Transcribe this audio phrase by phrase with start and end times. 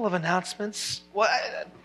[0.00, 1.02] Couple of announcements.
[1.12, 1.28] Well,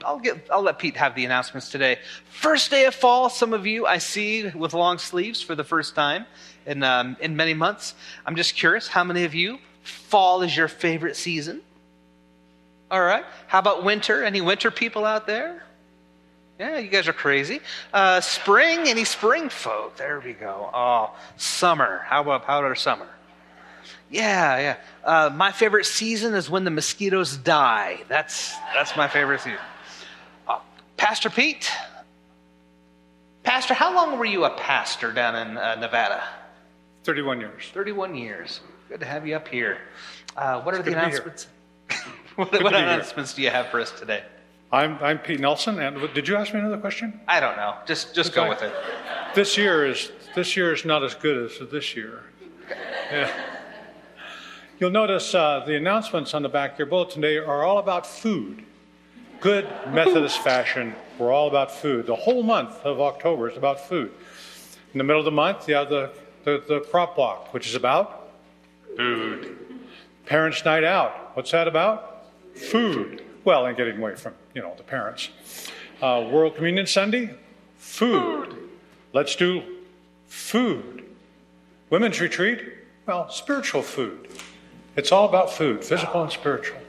[0.05, 0.47] I'll get.
[0.49, 1.97] I'll let Pete have the announcements today.
[2.29, 3.29] First day of fall.
[3.29, 6.25] Some of you I see with long sleeves for the first time
[6.65, 7.93] in um, in many months.
[8.25, 8.87] I'm just curious.
[8.87, 11.59] How many of you fall is your favorite season?
[12.89, 13.25] All right.
[13.47, 14.23] How about winter?
[14.23, 15.65] Any winter people out there?
[16.57, 17.59] Yeah, you guys are crazy.
[17.91, 19.97] Uh, spring, any spring folk?
[19.97, 20.69] There we go.
[20.73, 22.05] Oh, summer.
[22.05, 23.09] How about how about summer?
[24.09, 24.77] Yeah, yeah.
[25.05, 27.99] Uh, my favorite season is when the mosquitoes die.
[28.09, 29.59] That's that's my favorite season.
[30.47, 30.59] Uh,
[30.97, 31.71] pastor Pete,
[33.45, 36.23] Pastor, how long were you a pastor down in uh, Nevada?
[37.03, 37.69] Thirty-one years.
[37.71, 38.59] Thirty-one years.
[38.89, 39.77] Good to have you up here.
[40.35, 41.47] Uh, what are the announcements?
[42.35, 44.23] what, what announcements do you have for us today?
[44.71, 47.19] I'm, I'm Pete Nelson, and did you ask me another question?
[47.27, 47.75] I don't know.
[47.85, 48.73] Just just go with it.
[49.35, 52.23] This year is this year is not as good as this year.
[53.11, 53.54] Yeah.
[54.77, 58.05] You'll notice uh, the announcements on the back of your bulletin today are all about
[58.05, 58.61] food.
[59.39, 60.93] Good Methodist fashion.
[61.17, 62.07] We're all about food.
[62.07, 64.11] The whole month of October is about food.
[64.93, 66.11] In the middle of the month, you have the,
[66.43, 68.33] the, the crop walk, which is about
[68.97, 69.57] food.
[70.25, 71.31] Parents' night out.
[71.35, 72.25] What's that about?
[72.55, 73.23] Food.
[73.45, 75.29] Well, and getting away from you know the parents.
[76.01, 77.33] Uh, World Communion Sunday.
[77.77, 78.57] Food.
[79.13, 79.63] Let's do
[80.27, 81.05] food.
[81.89, 82.61] Women's retreat.
[83.05, 84.27] Well, spiritual food.
[84.95, 86.79] It's all about food, physical and spiritual.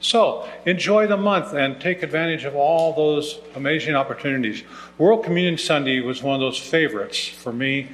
[0.00, 4.62] So enjoy the month and take advantage of all those amazing opportunities.
[4.98, 7.88] World Communion Sunday was one of those favorites for me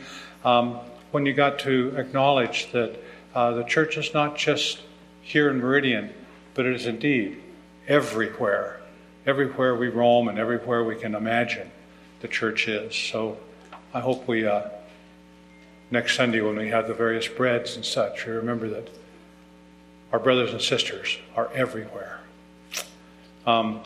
[0.45, 0.81] um,
[1.13, 2.97] when you got to acknowledge that
[3.35, 4.81] uh, the church is not just
[5.23, 6.13] here in Meridian,
[6.55, 7.41] but it is indeed
[7.87, 8.81] everywhere.
[9.25, 11.71] Everywhere we roam and everywhere we can imagine
[12.21, 12.97] the church is.
[12.97, 13.39] So
[13.95, 14.69] I hope we, uh,
[15.93, 18.89] next Sunday when we have the various breads and such, we remember that
[20.13, 22.21] our brothers and sisters are everywhere.
[23.47, 23.83] Um,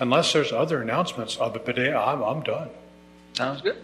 [0.00, 1.36] unless there's other announcements
[1.78, 2.70] it I'm, I'm done.
[3.34, 3.76] Sounds good.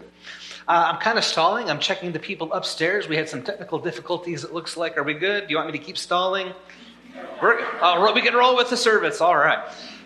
[0.67, 1.69] Uh, I'm kind of stalling.
[1.69, 3.07] I'm checking the people upstairs.
[3.07, 4.97] We had some technical difficulties, it looks like.
[4.97, 5.47] Are we good?
[5.47, 6.53] Do you want me to keep stalling?
[7.41, 9.21] We're, uh, we can roll with the service.
[9.21, 9.59] All right.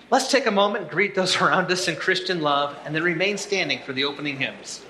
[0.09, 3.37] Let's take a moment and greet those around us in Christian love and then remain
[3.37, 4.81] standing for the opening hymns.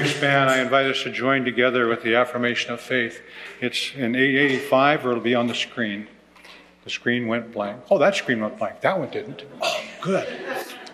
[0.00, 3.20] Brief span, I invite us to join together with the affirmation of faith.
[3.60, 6.06] It's in 885, or it'll be on the screen.
[6.84, 7.82] The screen went blank.
[7.90, 8.80] Oh, that screen went blank.
[8.80, 9.44] That one didn't.
[9.60, 10.26] Oh, good.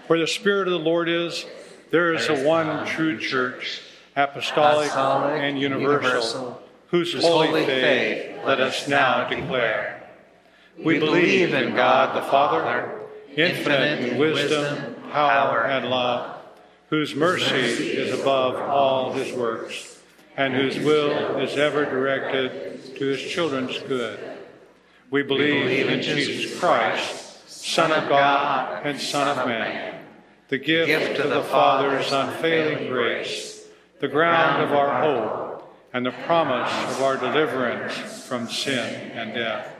[0.06, 1.46] Where the Spirit of the Lord is,
[1.90, 3.82] there is the one true church,
[4.16, 10.02] apostolic, Apostolic, and universal, universal, whose whose holy holy faith faith let us now declare.
[10.78, 13.00] We We believe in God the Father,
[13.36, 16.43] infinite in wisdom, wisdom, power, power, and love,
[16.94, 20.00] whose mercy is above all his works,
[20.36, 24.20] and whose will is ever directed to his children's good.
[25.10, 30.04] We believe in Jesus Christ, Son of God and Son of Man,
[30.46, 33.66] the gift of the Father's unfailing grace,
[33.98, 39.74] the ground of our hope, and the promise of our deliverance from sin and death.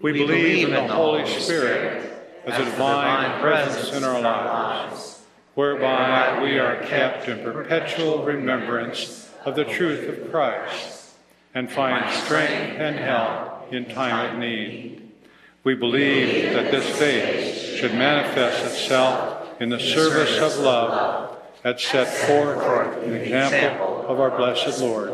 [0.00, 2.12] We, believe in the Holy Spirit
[2.46, 5.17] as a divine presence in our lives,
[5.58, 11.14] whereby we are kept in perpetual remembrance of the truth of Christ
[11.52, 15.10] and find strength and help in time of need.
[15.64, 22.06] We believe that this faith should manifest itself in the service of love that set
[22.06, 25.12] forth an example of our blessed Lord,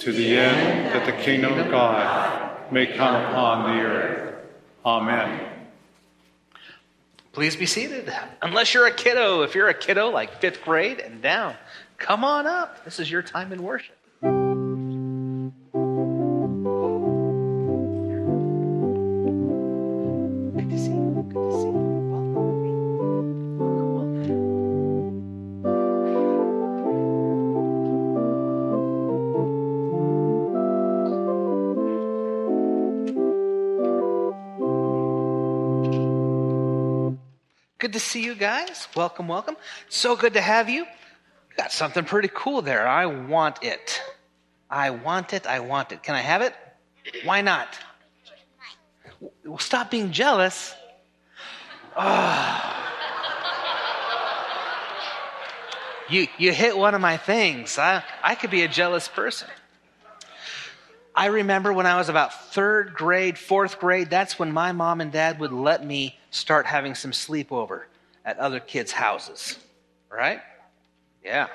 [0.00, 4.34] to the end that the kingdom of God may come upon the earth.
[4.84, 5.51] Amen.
[7.32, 8.12] Please be seated.
[8.42, 9.42] Unless you're a kiddo.
[9.42, 11.54] If you're a kiddo, like fifth grade and down,
[11.96, 12.84] come on up.
[12.84, 13.96] This is your time in worship.
[38.02, 38.88] See you guys.
[38.94, 39.56] Welcome, welcome.
[39.88, 40.86] So good to have you.
[41.56, 42.86] Got something pretty cool there.
[42.86, 44.00] I want it.
[44.70, 45.46] I want it.
[45.46, 46.02] I want it.
[46.02, 46.54] Can I have it?
[47.24, 47.68] Why not?
[49.44, 50.74] Well, stop being jealous.
[51.96, 52.78] Ah.
[56.08, 57.78] You, you hit one of my things.
[57.78, 59.48] I, I could be a jealous person.
[61.14, 65.12] I remember when I was about third grade, fourth grade, that's when my mom and
[65.12, 67.82] dad would let me start having some sleepover
[68.24, 69.58] at other kids' houses.
[70.10, 70.40] Right?
[71.24, 71.48] Yeah.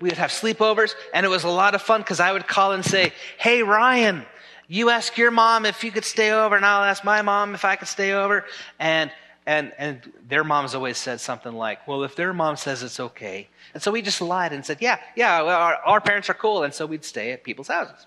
[0.00, 2.72] We would have sleepovers, and it was a lot of fun because I would call
[2.72, 4.24] and say, Hey, Ryan,
[4.68, 7.64] you ask your mom if you could stay over, and I'll ask my mom if
[7.64, 8.44] I could stay over.
[8.78, 9.10] And
[9.46, 13.48] and and their moms always said something like, "Well, if their mom says it's okay,"
[13.74, 16.62] and so we just lied and said, "Yeah, yeah, well, our, our parents are cool,"
[16.62, 18.06] and so we'd stay at people's houses.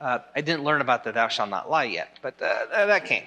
[0.00, 3.24] Uh, I didn't learn about the "thou shalt not lie" yet, but uh, that came.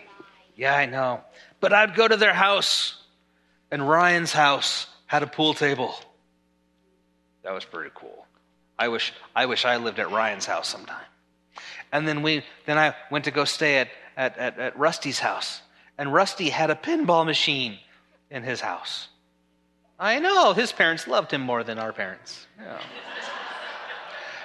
[0.55, 1.21] Yeah, I know.
[1.59, 3.01] But I'd go to their house,
[3.71, 5.95] and Ryan's house had a pool table.
[7.43, 8.25] That was pretty cool.
[8.77, 11.05] I wish I wish I lived at Ryan's house sometime.
[11.91, 15.61] And then we then I went to go stay at, at, at, at Rusty's house.
[15.97, 17.79] And Rusty had a pinball machine
[18.29, 19.07] in his house.
[19.99, 22.45] I know, his parents loved him more than our parents.
[22.61, 22.79] Yeah.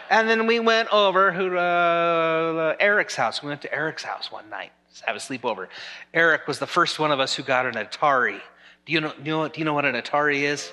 [0.08, 3.42] And then we went over to uh, Eric's house.
[3.42, 5.68] We went to Eric's house one night to have a sleepover.
[6.12, 8.40] Eric was the first one of us who got an Atari.
[8.86, 10.72] Do you know, you know, do you know what an Atari is?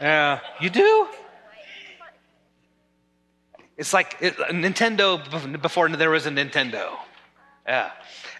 [0.00, 0.40] Yeah.
[0.60, 1.08] You do?
[3.76, 6.92] It's like it, Nintendo before there was a Nintendo.
[7.66, 7.90] Yeah.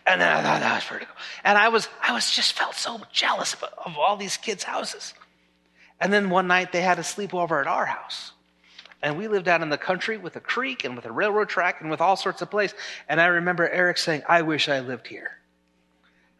[0.06, 1.16] And then I thought that was pretty cool.
[1.44, 5.14] And I was, I was just felt so jealous of, of all these kids' houses.
[6.00, 8.32] And then one night they had a sleepover at our house.
[9.02, 11.80] And we lived out in the country with a creek and with a railroad track
[11.80, 12.76] and with all sorts of places.
[13.08, 15.30] And I remember Eric saying, I wish I lived here.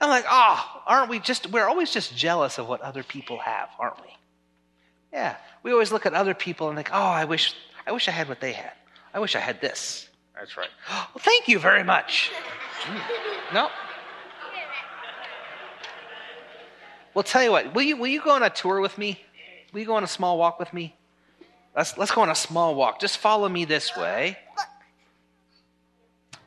[0.02, 3.68] I'm like, oh, aren't we just, we're always just jealous of what other people have,
[3.78, 4.08] aren't we?
[5.12, 5.36] Yeah.
[5.62, 7.54] We always look at other people and think, oh, I wish,
[7.86, 8.72] I wish I had what they had.
[9.14, 10.08] I wish I had this.
[10.34, 10.70] That's right.
[11.14, 12.32] Well, thank you very much.
[12.80, 13.54] Hmm.
[13.54, 13.68] No.
[17.14, 19.20] Well, tell you what, will you, will you go on a tour with me?
[19.72, 20.96] Will you go on a small walk with me?
[21.76, 23.00] Let's, let's go on a small walk.
[23.00, 24.36] Just follow me this way.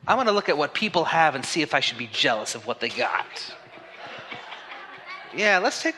[0.06, 2.54] I want to look at what people have and see if I should be jealous
[2.54, 3.26] of what they got.
[5.34, 5.96] Yeah, let's take.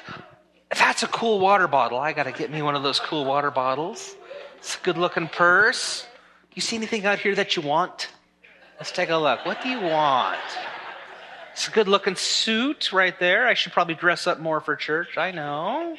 [0.71, 1.99] That's a cool water bottle.
[1.99, 4.17] I got to get me one of those cool water bottles.
[4.57, 6.07] It's a good looking purse.
[6.55, 8.09] You see anything out here that you want?
[8.79, 9.45] Let's take a look.
[9.45, 10.38] What do you want?
[11.53, 13.47] It's a good looking suit right there.
[13.47, 15.19] I should probably dress up more for church.
[15.19, 15.97] I know.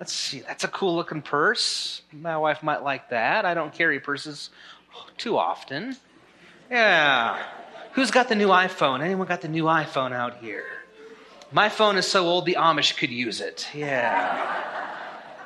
[0.00, 0.40] Let's see.
[0.40, 2.02] That's a cool looking purse.
[2.12, 3.44] My wife might like that.
[3.44, 4.50] I don't carry purses
[5.16, 5.96] too often.
[6.70, 7.42] Yeah.
[7.92, 9.00] Who's got the new iPhone?
[9.02, 10.64] Anyone got the new iPhone out here?
[11.52, 13.68] My phone is so old the Amish could use it.
[13.74, 14.64] Yeah.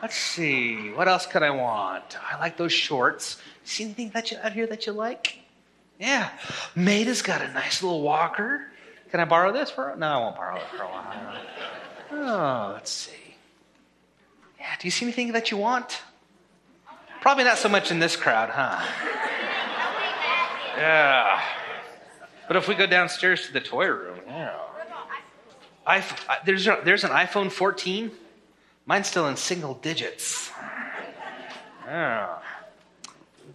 [0.03, 0.91] Let's see.
[0.91, 2.17] What else could I want?
[2.21, 3.41] I like those shorts.
[3.65, 5.39] See anything that you out here that you like?
[5.99, 6.31] Yeah.
[6.75, 8.67] Maida's got a nice little walker.
[9.11, 9.95] Can I borrow this for?
[9.97, 11.37] No, I won't borrow it for a while.
[12.13, 13.13] Oh, let's see.
[14.59, 14.75] Yeah.
[14.81, 16.01] Do you see anything that you want?
[17.21, 18.83] Probably not so much in this crowd, huh?
[20.81, 21.43] Yeah.
[22.49, 24.57] But if we go downstairs to the toy room, yeah.
[25.87, 26.05] I,
[26.45, 28.11] there's, there's an iPhone 14.
[28.87, 30.51] Mine's still in single digits.
[31.87, 32.39] Yeah.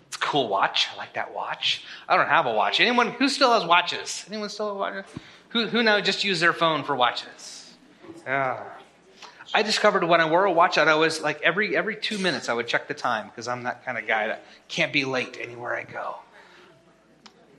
[0.07, 0.87] It's a cool watch.
[0.93, 1.83] I like that watch.
[2.07, 2.79] I don't have a watch.
[2.79, 4.25] Anyone who still has watches?
[4.27, 5.11] Anyone still have watches?
[5.49, 7.73] Who, who now just use their phone for watches?
[8.25, 8.63] Yeah.
[9.53, 12.53] I discovered when I wore a watch, I'd always like every every two minutes I
[12.53, 15.75] would check the time because I'm that kind of guy that can't be late anywhere
[15.75, 16.17] I go.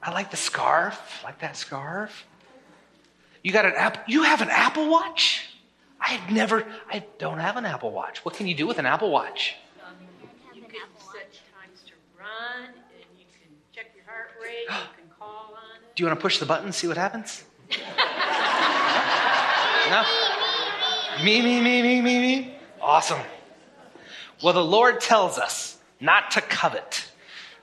[0.02, 1.20] I like the scarf.
[1.22, 2.26] I like that scarf.
[3.42, 4.08] You got an app?
[4.08, 5.48] You have an Apple Watch?
[6.00, 6.64] I had never.
[6.90, 8.24] I don't have an Apple Watch.
[8.24, 9.56] What can you do with an Apple Watch?
[10.54, 12.74] You can set times to run, and
[13.18, 14.66] you can check your heart rate.
[14.68, 15.94] you can call on it.
[15.94, 17.44] Do you want to push the button, see what happens?
[19.90, 20.04] no.
[21.24, 22.54] Me, me, me, me, me, me.
[22.80, 23.20] Awesome.
[24.42, 27.10] Well, the Lord tells us not to covet.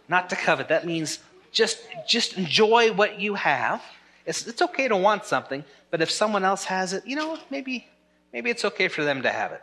[0.10, 0.70] Not to covet.
[0.70, 1.20] That means
[1.54, 3.82] just just enjoy what you have.
[4.26, 7.88] It's, it's okay to want something, but if someone else has it, you know, maybe
[8.34, 9.62] maybe it's okay for them to have it.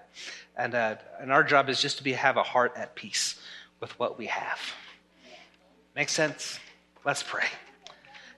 [0.57, 3.41] And uh, and our job is just to be have a heart at peace
[3.81, 4.59] with what we have.
[5.97, 6.61] Make sense?
[7.05, 7.47] Let's pray.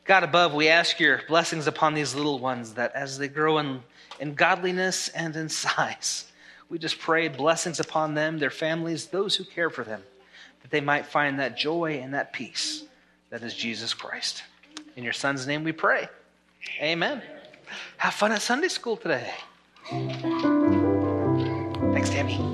[0.04, 3.82] God above, we ask your blessings upon these little ones that as they grow in,
[4.18, 6.32] in godliness and in size,
[6.68, 10.02] we just pray blessings upon them, their families, those who care for them,
[10.62, 12.84] that they might find that joy and that peace
[13.32, 14.44] that is Jesus Christ.
[14.94, 16.06] In your son's name we pray.
[16.80, 17.22] Amen.
[17.96, 19.30] Have fun at Sunday school today.
[21.94, 22.51] Thanks, Tammy.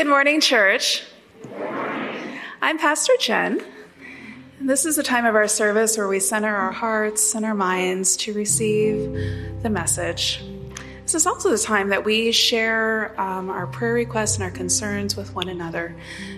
[0.00, 1.02] Good morning, church.
[2.62, 3.62] I'm Pastor Jen.
[4.58, 8.16] This is the time of our service where we center our hearts and our minds
[8.16, 9.12] to receive
[9.62, 10.42] the message.
[11.02, 15.16] This is also the time that we share um, our prayer requests and our concerns
[15.16, 15.94] with one another.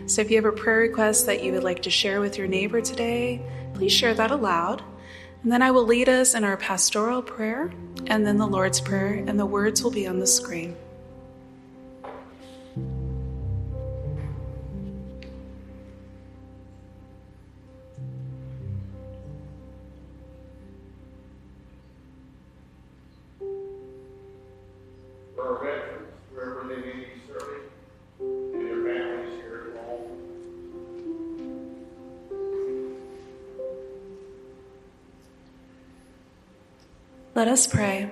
[0.06, 2.48] So if you have a prayer request that you would like to share with your
[2.48, 3.40] neighbor today,
[3.74, 4.82] please share that aloud.
[5.44, 7.72] And then I will lead us in our pastoral prayer
[8.08, 10.74] and then the Lord's Prayer, and the words will be on the screen.
[37.42, 38.08] Let us pray.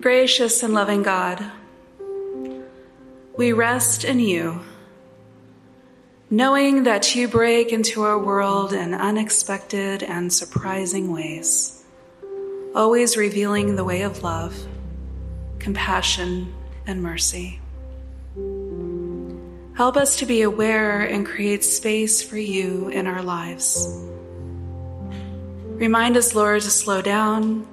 [0.00, 1.44] Gracious and loving God,
[3.36, 4.60] we rest in you,
[6.30, 11.82] knowing that you break into our world in unexpected and surprising ways,
[12.76, 14.54] always revealing the way of love,
[15.58, 16.54] compassion,
[16.86, 17.60] and mercy.
[19.76, 24.13] Help us to be aware and create space for you in our lives.
[25.74, 27.66] Remind us, Lord, to slow down,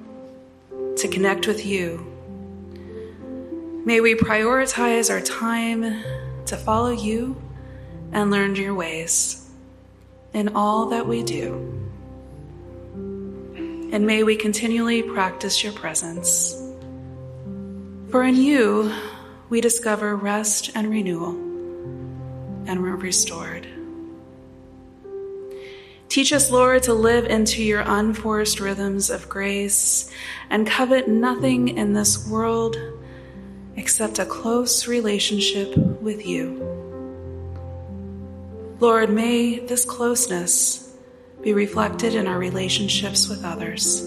[0.98, 2.06] to connect with you.
[3.86, 6.04] May we prioritize our time
[6.48, 7.40] to follow you
[8.12, 9.48] and learn your ways
[10.34, 11.54] in all that we do.
[13.94, 16.56] And may we continually practice your presence.
[18.10, 18.92] For in you
[19.50, 21.34] we discover rest and renewal,
[22.66, 23.68] and we're restored.
[26.12, 30.12] Teach us, Lord, to live into your unforced rhythms of grace
[30.50, 32.76] and covet nothing in this world
[33.78, 36.68] except a close relationship with you.
[38.82, 40.94] Lord, may this closeness
[41.42, 44.06] be reflected in our relationships with others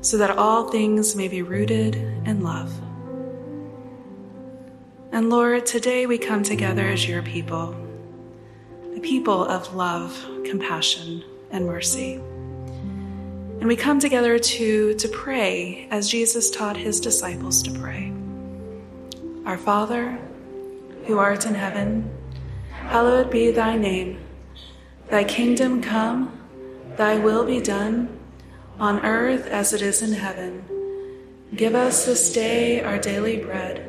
[0.00, 2.76] so that all things may be rooted in love.
[5.12, 7.89] And Lord, today we come together as your people
[8.96, 12.14] a people of love, compassion, and mercy.
[12.14, 18.12] And we come together to, to pray as Jesus taught his disciples to pray.
[19.44, 20.18] Our Father,
[21.06, 22.10] who art in heaven,
[22.70, 24.18] hallowed be thy name.
[25.08, 26.38] Thy kingdom come,
[26.96, 28.18] thy will be done,
[28.78, 30.64] on earth as it is in heaven.
[31.54, 33.88] Give us this day our daily bread,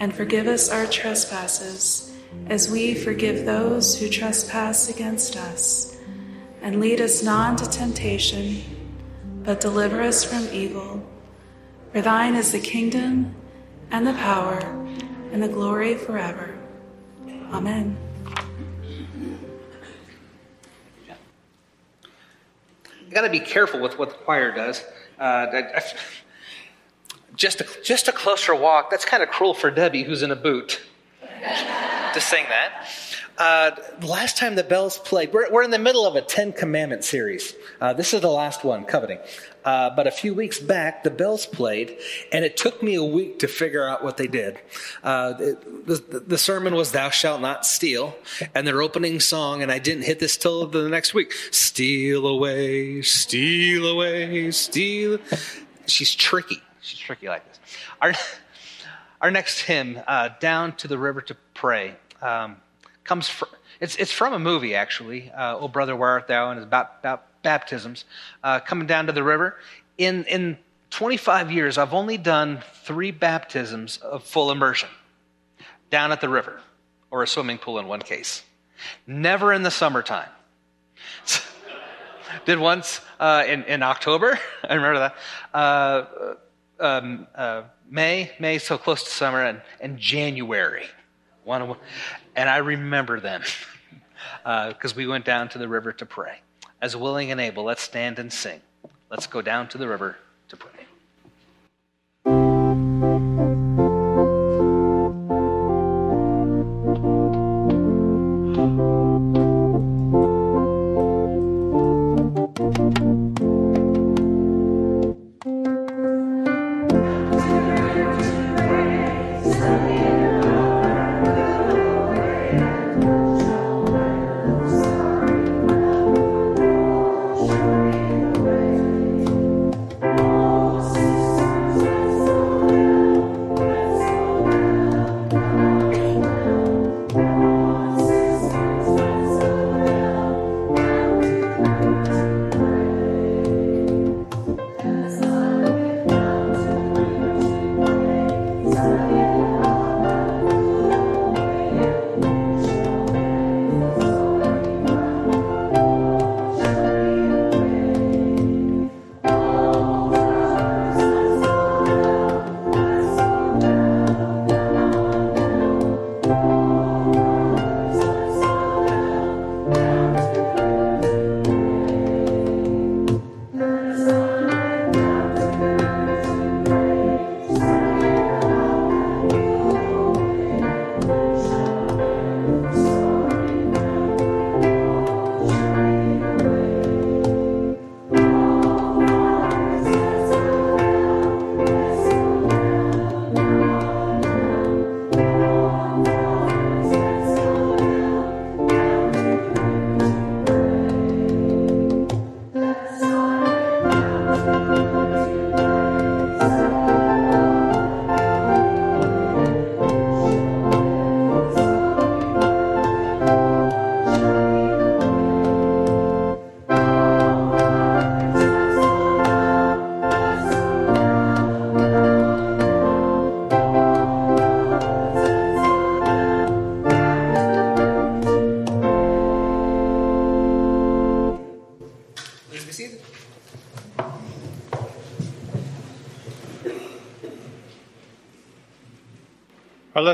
[0.00, 2.08] and forgive us our trespasses
[2.46, 5.96] as we forgive those who trespass against us.
[6.62, 8.62] And lead us not into temptation,
[9.44, 11.06] but deliver us from evil.
[11.92, 13.34] For thine is the kingdom,
[13.90, 14.58] and the power,
[15.32, 16.58] and the glory forever.
[17.52, 17.96] Amen.
[23.06, 24.84] You got to be careful with what the choir does.
[25.18, 25.46] Uh,
[27.34, 28.90] just a, just a closer walk.
[28.90, 30.80] That's kind of cruel for Debbie, who's in a boot
[32.18, 32.88] to sing that.
[33.38, 33.70] Uh,
[34.02, 37.54] last time the bells played, we're, we're in the middle of a Ten Commandment series.
[37.80, 39.20] Uh, this is the last one, coveting.
[39.64, 41.96] Uh, but a few weeks back, the bells played,
[42.32, 44.58] and it took me a week to figure out what they did.
[45.04, 48.16] Uh, it, the, the, sermon was "Thou shalt not steal,"
[48.54, 51.32] and their opening song, and I didn't hit this till the next week.
[51.52, 55.18] Steal away, steal away, steal.
[55.86, 56.62] She's tricky.
[56.80, 57.60] She's tricky like this.
[58.00, 58.14] Our,
[59.20, 62.56] our next hymn, uh, "Down to the River to Pray." Um,
[63.04, 63.48] comes from,
[63.80, 65.30] it's, it's from a movie, actually.
[65.30, 66.50] Uh, oh, Brother, Where Art Thou?
[66.50, 68.04] And it's about, about baptisms.
[68.42, 69.56] Uh, coming down to the river.
[69.96, 70.58] In, in
[70.90, 74.88] 25 years, I've only done three baptisms of full immersion
[75.90, 76.60] down at the river,
[77.10, 78.42] or a swimming pool in one case.
[79.06, 80.28] Never in the summertime.
[82.44, 84.38] Did once uh, in, in October.
[84.68, 85.14] I remember that.
[85.54, 86.34] Uh,
[86.80, 90.86] um, uh, May, May, so close to summer, and, and January.
[91.48, 91.76] One,
[92.36, 93.40] and I remember them
[94.44, 96.42] because uh, we went down to the river to pray.
[96.82, 98.60] As willing and able, let's stand and sing.
[99.10, 100.18] Let's go down to the river
[100.50, 100.84] to pray.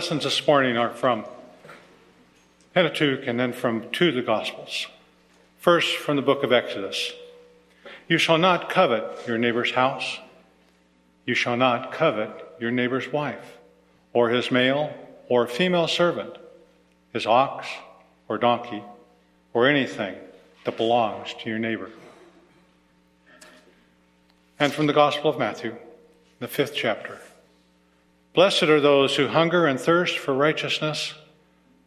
[0.05, 1.25] Lessons this morning are from
[2.75, 4.87] Pentateuch and then from two of the Gospels.
[5.57, 7.15] First, from the book of Exodus
[8.07, 10.19] You shall not covet your neighbor's house.
[11.25, 13.57] You shall not covet your neighbor's wife,
[14.13, 14.93] or his male
[15.31, 16.37] or female servant,
[17.15, 17.67] his ox
[18.29, 18.83] or donkey,
[19.55, 20.17] or anything
[20.67, 21.89] that belongs to your neighbor.
[24.61, 25.75] And from the Gospel of Matthew,
[26.41, 27.21] the fifth chapter
[28.35, 31.15] Blessed are those who hunger and thirst for righteousness,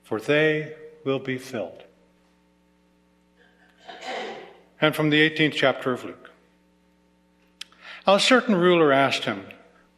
[0.04, 1.84] for they will be filled.
[4.80, 6.32] And from the 18th chapter of Luke.
[8.06, 9.46] Now, a certain ruler asked him,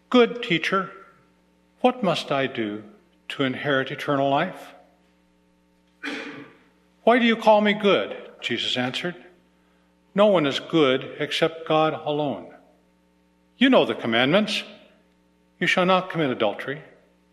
[0.09, 0.89] Good teacher,
[1.81, 2.83] what must I do
[3.29, 4.73] to inherit eternal life?
[7.03, 8.17] Why do you call me good?
[8.41, 9.15] Jesus answered.
[10.15, 12.51] No one is good except God alone.
[13.59, 14.63] You know the commandments.
[15.59, 16.81] You shall not commit adultery.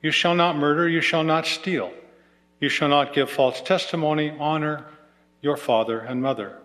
[0.03, 0.89] You shall not murder.
[0.89, 1.93] You shall not steal.
[2.61, 4.35] You shall not give false testimony.
[4.39, 4.87] Honor
[5.43, 6.59] your father and mother.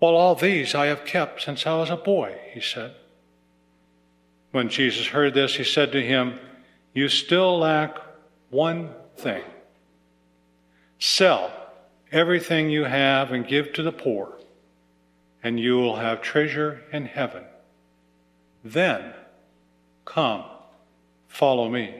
[0.00, 2.94] Well, all these I have kept since I was a boy, he said.
[4.50, 6.38] When Jesus heard this, he said to him,
[6.92, 7.96] You still lack
[8.50, 9.44] one thing.
[10.98, 11.52] Sell
[12.10, 14.38] everything you have and give to the poor,
[15.42, 17.44] and you will have treasure in heaven.
[18.64, 19.14] Then
[20.04, 20.44] come,
[21.28, 21.94] follow me.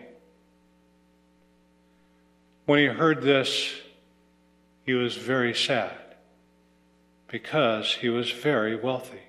[2.67, 3.73] When he heard this,
[4.85, 5.97] he was very sad
[7.29, 9.21] because he was very wealthy.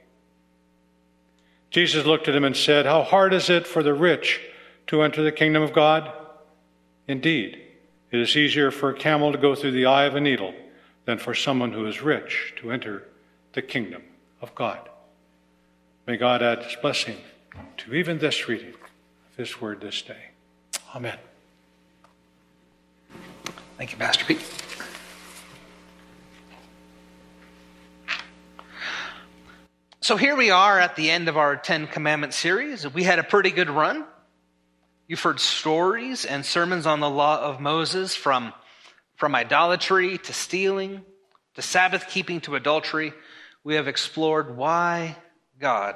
[1.72, 4.40] Jesus looked at him and said, How hard is it for the rich
[4.88, 6.12] to enter the kingdom of God?
[7.08, 7.60] Indeed,
[8.12, 10.54] it is easier for a camel to go through the eye of a needle
[11.06, 13.04] than for someone who is rich to enter
[13.54, 14.04] the kingdom
[14.42, 14.90] of God.
[16.06, 17.18] May God add his blessing
[17.78, 20.30] to even this reading of his word this day.
[20.96, 21.18] Amen.
[23.78, 24.42] Thank you, Pastor Pete.
[30.02, 32.88] So here we are at the end of our Ten Commandments series.
[32.94, 34.06] We had a pretty good run.
[35.08, 38.54] You've heard stories and sermons on the law of Moses from,
[39.16, 41.04] from idolatry to stealing
[41.56, 43.14] to Sabbath keeping to adultery.
[43.64, 45.16] We have explored why
[45.60, 45.96] God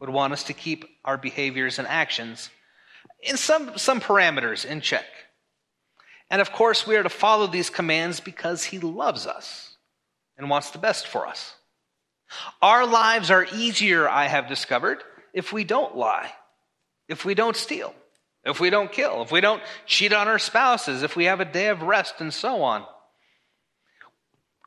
[0.00, 2.50] would want us to keep our behaviors and actions
[3.20, 5.06] in some, some parameters in check.
[6.30, 9.76] And of course, we are to follow these commands because He loves us
[10.36, 11.54] and wants the best for us.
[12.60, 16.30] Our lives are easier, I have discovered, if we don't lie,
[17.08, 17.94] if we don't steal,
[18.44, 21.44] if we don't kill, if we don't cheat on our spouses, if we have a
[21.46, 22.82] day of rest, and so on.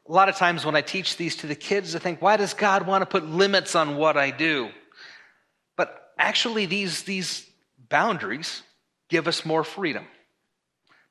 [0.09, 2.55] A lot of times when I teach these to the kids, I think, why does
[2.55, 4.71] God want to put limits on what I do?
[6.17, 7.49] Actually, these, these
[7.89, 8.63] boundaries
[9.09, 10.05] give us more freedom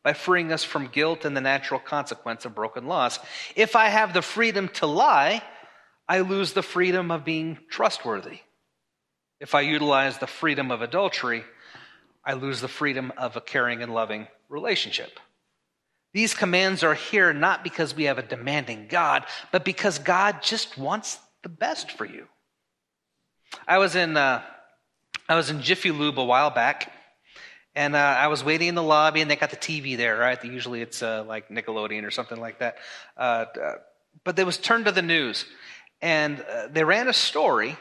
[0.03, 3.19] by freeing us from guilt and the natural consequence of broken laws.
[3.55, 5.43] If I have the freedom to lie,
[6.09, 8.39] I lose the freedom of being trustworthy.
[9.41, 11.45] If I utilize the freedom of adultery,
[12.25, 15.21] I lose the freedom of a caring and loving relationship.
[16.13, 20.77] These commands are here not because we have a demanding God, but because God just
[20.77, 22.27] wants the best for you.
[23.67, 24.43] I was in uh,
[25.31, 26.93] I was in Jiffy Lube a while back,
[27.77, 30.45] and uh, I was waiting in the lobby, and they got the TV there, right?
[30.45, 32.79] Usually it's uh, like Nickelodeon or something like that.
[33.17, 33.75] Uh, uh,
[34.25, 35.45] but they was turned to the news,
[36.03, 37.77] and uh, they ran a story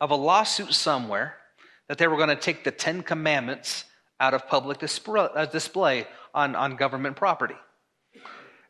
[0.00, 1.36] of a lawsuit somewhere
[1.88, 3.84] that they were going to take the Ten Commandments
[4.18, 7.58] out of public uh, display on, on government property.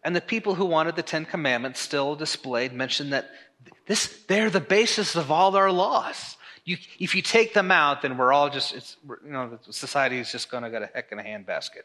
[0.02, 3.30] And the people who wanted the Ten Commandments still displayed mentioned that
[3.86, 6.33] this, they're the basis of all our laws.
[6.64, 10.32] You, if you take them out, then we're all just, it's, you know, society is
[10.32, 11.82] just going to get a heck in a handbasket.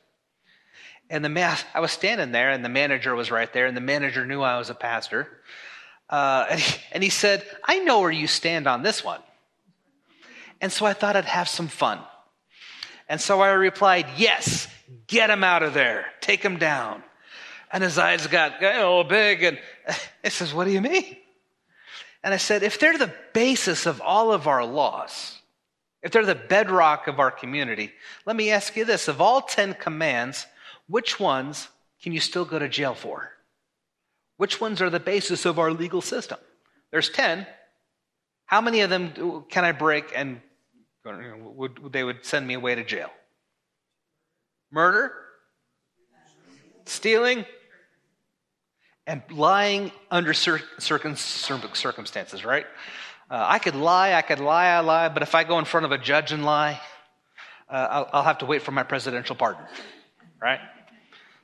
[1.09, 3.81] And the man, I was standing there, and the manager was right there, and the
[3.81, 5.27] manager knew I was a pastor.
[6.09, 9.21] Uh, and, he, and he said, I know where you stand on this one.
[10.61, 11.99] And so I thought I'd have some fun.
[13.07, 14.67] And so I replied, Yes,
[15.07, 17.03] get him out of there, take him down.
[17.71, 19.59] And his eyes got a little big, and
[20.23, 21.17] he says, What do you mean?
[22.23, 25.39] And I said, If they're the basis of all of our laws,
[26.01, 27.91] if they're the bedrock of our community,
[28.25, 30.45] let me ask you this of all 10 commands,
[30.87, 31.69] which ones
[32.01, 33.31] can you still go to jail for?
[34.37, 36.39] Which ones are the basis of our legal system?
[36.91, 37.45] There's 10.
[38.45, 40.41] How many of them can I break and
[41.05, 43.09] would, they would send me away to jail?
[44.71, 45.13] Murder?
[46.85, 47.45] Stealing?
[49.09, 52.67] And lying under circumstances, right?
[53.27, 55.87] Uh, I could lie, I could lie, I lie, but if I go in front
[55.87, 56.79] of a judge and lie,
[57.67, 59.63] uh, I'll, I'll have to wait for my presidential pardon.
[60.39, 60.59] right?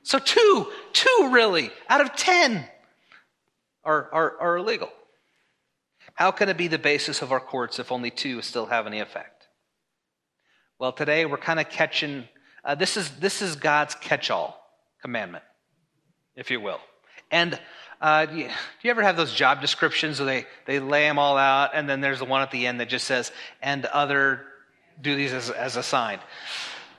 [0.04, 2.64] So two, two really out of 10
[3.82, 4.92] are, are, are illegal.
[6.14, 9.00] How can it be the basis of our courts if only two still have any
[9.00, 9.48] effect?
[10.78, 12.28] Well, today we're kind of catching,
[12.64, 14.56] uh, this, is, this is God's catch all
[15.02, 15.42] commandment,
[16.36, 16.78] if you will.
[17.30, 17.58] And
[18.00, 21.18] uh, do, you, do, you, ever have those job descriptions where they, they lay them
[21.18, 24.42] all out and then there's the one at the end that just says, and other
[25.00, 26.20] duties as, as assigned?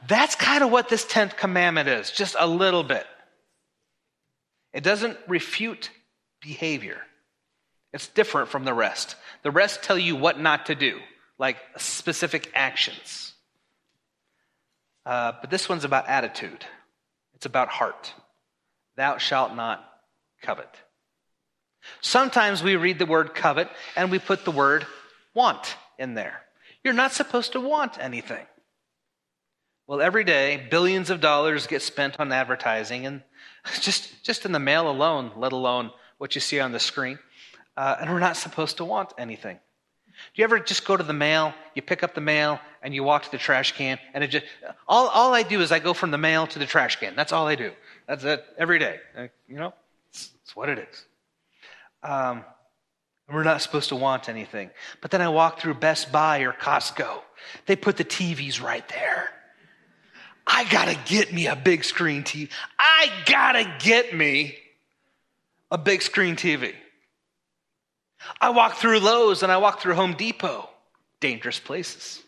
[0.07, 3.05] That's kind of what this 10th commandment is, just a little bit.
[4.73, 5.91] It doesn't refute
[6.41, 7.01] behavior,
[7.93, 9.15] it's different from the rest.
[9.43, 10.99] The rest tell you what not to do,
[11.37, 13.33] like specific actions.
[15.05, 16.65] Uh, but this one's about attitude,
[17.35, 18.13] it's about heart.
[18.97, 19.87] Thou shalt not
[20.47, 20.69] covet.
[21.99, 24.87] Sometimes we read the word covet and we put the word
[25.33, 26.41] want in there.
[26.85, 28.45] You're not supposed to want anything.
[29.87, 33.23] Well, every day, billions of dollars get spent on advertising, and
[33.81, 37.19] just, just in the mail alone, let alone what you see on the screen.
[37.75, 39.55] Uh, and we're not supposed to want anything.
[39.55, 43.03] Do you ever just go to the mail, you pick up the mail, and you
[43.03, 44.45] walk to the trash can, and it just,
[44.87, 47.15] all, all I do is I go from the mail to the trash can.
[47.15, 47.71] That's all I do.
[48.07, 48.99] That's it every day.
[49.15, 49.73] Uh, you know,
[50.09, 51.05] it's, what it is.
[52.03, 52.43] Um,
[53.31, 54.69] we're not supposed to want anything.
[55.01, 57.21] But then I walk through Best Buy or Costco.
[57.65, 59.29] They put the TVs right there.
[60.45, 62.49] I gotta get me a big screen TV.
[62.79, 64.55] I gotta get me
[65.69, 66.73] a big screen TV.
[68.39, 70.69] I walk through Lowe's and I walk through Home Depot,
[71.19, 72.23] dangerous places.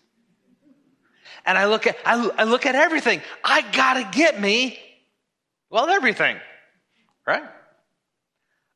[1.46, 3.22] And I look at I, I look at everything.
[3.44, 4.78] I gotta get me,
[5.70, 6.38] well, everything,
[7.26, 7.44] right?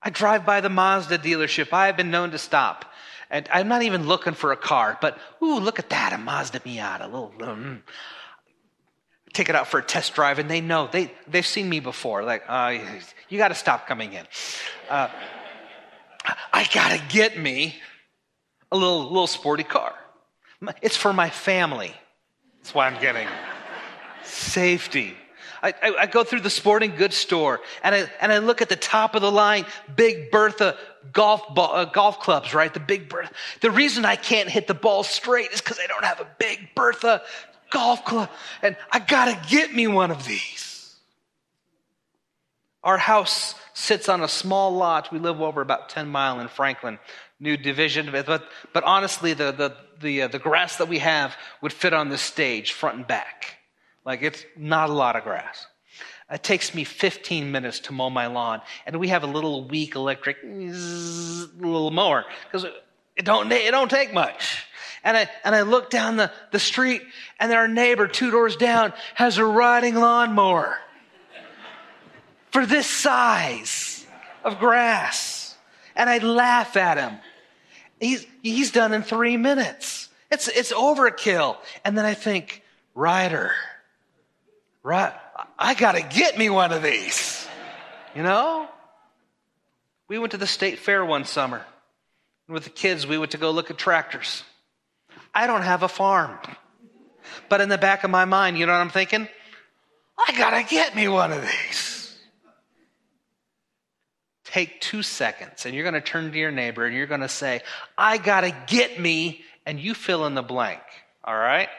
[0.03, 1.71] I drive by the Mazda dealership.
[1.71, 2.85] I have been known to stop.
[3.29, 6.59] And I'm not even looking for a car, but ooh, look at that, a Mazda
[6.59, 7.05] Miata.
[7.05, 7.81] A little, mm,
[9.33, 12.23] take it out for a test drive, and they know they they've seen me before.
[12.23, 12.77] Like, uh,
[13.29, 14.25] you got to stop coming in.
[14.87, 15.07] Uh,
[16.53, 17.75] I got to get me
[18.71, 19.95] a little little sporty car.
[20.81, 21.93] It's for my family.
[22.59, 23.27] That's why I'm getting
[24.23, 25.15] safety.
[25.63, 28.67] I, I, I, go through the sporting goods store and I, and I look at
[28.67, 30.75] the top of the line, Big Bertha
[31.13, 32.71] golf ball, uh, golf clubs, right?
[32.73, 33.33] The Big Bertha.
[33.61, 36.75] The reason I can't hit the ball straight is because I don't have a Big
[36.75, 37.21] Bertha
[37.69, 38.29] golf club,
[38.61, 40.95] and I gotta get me one of these.
[42.83, 45.11] Our house sits on a small lot.
[45.13, 46.99] We live over about 10 mile in Franklin,
[47.39, 48.09] new division.
[48.11, 52.09] But, but honestly, the, the, the, uh, the grass that we have would fit on
[52.09, 53.62] this stage, front and back.
[54.05, 55.65] Like it's not a lot of grass.
[56.31, 59.95] It takes me 15 minutes to mow my lawn, and we have a little weak
[59.95, 62.65] electric little mower because
[63.15, 64.65] it don't it don't take much.
[65.03, 67.01] And I, and I look down the, the street
[67.39, 70.77] and our neighbor two doors down has a riding lawnmower
[72.51, 74.05] for this size
[74.45, 75.57] of grass.
[75.95, 77.19] And I laugh at him.
[77.99, 80.09] He's, he's done in three minutes.
[80.31, 81.57] It's, it's overkill.
[81.83, 82.63] And then I think,
[82.95, 83.51] rider,
[84.83, 85.13] right,
[85.57, 87.47] I gotta get me one of these.
[88.15, 88.67] You know?
[90.07, 91.65] We went to the state fair one summer.
[92.47, 94.43] And With the kids, we went to go look at tractors.
[95.33, 96.37] I don't have a farm.
[97.49, 99.27] But in the back of my mind, you know what I'm thinking?
[100.17, 102.15] I gotta get me one of these.
[104.43, 107.61] Take two seconds and you're gonna turn to your neighbor and you're gonna say,
[107.97, 110.81] I gotta get me, and you fill in the blank.
[111.23, 111.69] All right?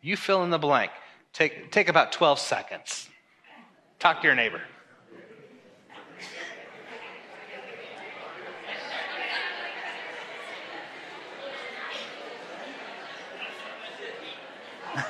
[0.00, 0.92] You fill in the blank.
[1.32, 3.08] Take, take about 12 seconds.
[3.98, 4.60] Talk to your neighbor.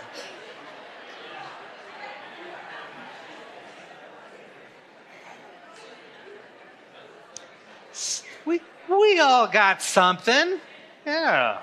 [8.88, 10.58] We all got something.
[11.06, 11.60] Yeah.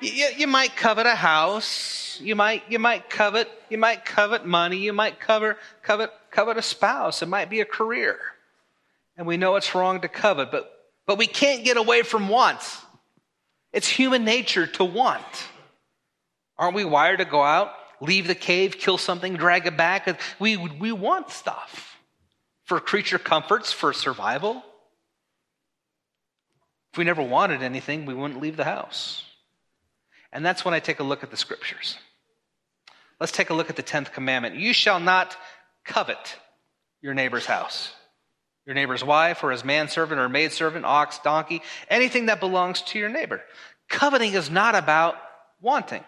[0.00, 2.18] You, you, might covet a house.
[2.22, 4.78] You might, you might covet, you might covet money.
[4.78, 7.22] You might cover, covet, covet a spouse.
[7.22, 8.18] It might be a career.
[9.16, 10.70] And we know it's wrong to covet, but,
[11.06, 12.78] but we can't get away from wants.
[13.72, 15.24] It's human nature to want.
[16.58, 20.20] Aren't we wired to go out leave the cave, kill something, drag it back.
[20.38, 21.98] We, we want stuff
[22.64, 24.62] for creature comforts, for survival.
[26.92, 29.24] If we never wanted anything, we wouldn't leave the house.
[30.32, 31.96] And that's when I take a look at the scriptures.
[33.18, 34.56] Let's take a look at the 10th commandment.
[34.56, 35.36] You shall not
[35.84, 36.36] covet
[37.02, 37.92] your neighbor's house,
[38.66, 43.08] your neighbor's wife, or his manservant, or maidservant, ox, donkey, anything that belongs to your
[43.08, 43.42] neighbor.
[43.88, 45.16] Coveting is not about
[45.60, 46.04] wanting.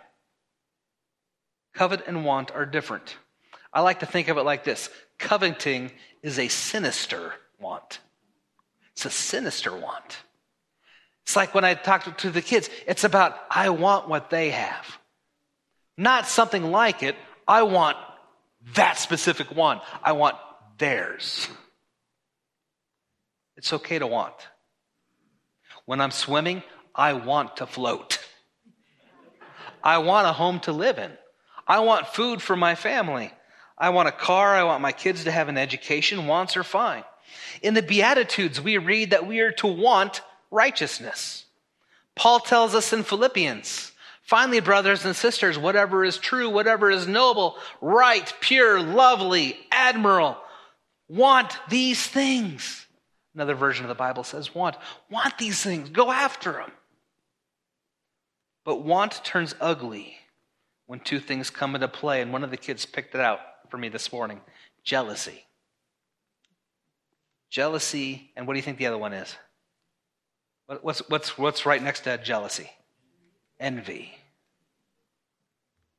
[1.75, 3.17] Covet and want are different.
[3.73, 5.91] I like to think of it like this coveting
[6.23, 8.01] is a sinister want.
[8.93, 10.19] It's a sinister want.
[11.25, 14.99] It's like when I talk to the kids, it's about, I want what they have.
[15.97, 17.17] Not something like it.
[17.47, 17.97] I want
[18.75, 19.81] that specific one.
[20.03, 20.37] I want
[20.79, 21.49] theirs.
[23.57, 24.35] It's okay to want.
[25.85, 26.63] When I'm swimming,
[26.95, 28.19] I want to float.
[29.83, 31.13] I want a home to live in.
[31.67, 33.33] I want food for my family.
[33.79, 34.55] I want a car.
[34.55, 36.27] I want my kids to have an education.
[36.27, 37.05] Wants are fine.
[37.63, 40.23] In the Beatitudes, we read that we are to want
[40.53, 41.47] righteousness.
[42.15, 43.91] Paul tells us in Philippians,
[44.23, 50.37] finally, brothers and sisters, whatever is true, whatever is noble, right, pure, lovely, admirable,
[51.09, 52.87] want these things.
[53.35, 54.77] Another version of the Bible says, want.
[55.11, 55.89] Want these things.
[55.89, 56.71] Go after them.
[58.65, 60.17] But want turns ugly
[60.87, 62.21] when two things come into play.
[62.21, 63.41] And one of the kids picked it out
[63.71, 64.41] for me this morning
[64.85, 65.45] jealousy.
[67.49, 69.35] Jealousy, and what do you think the other one is?
[70.67, 72.71] What's, what's, what's right next to jealousy?
[73.61, 74.15] Envy.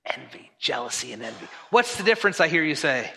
[0.05, 1.47] Envy, jealousy, and envy.
[1.69, 3.11] What's the difference, I hear you say?